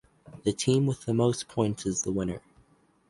[0.45, 2.41] The team with the most points is the winner.